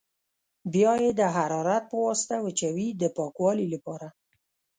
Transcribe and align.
بیا 0.73 0.93
یې 1.03 1.11
د 1.19 1.21
حرارت 1.35 1.83
په 1.91 1.97
واسطه 2.05 2.35
وچوي 2.45 2.87
د 3.01 3.03
پاکوالي 3.17 3.67
لپاره. 3.73 4.07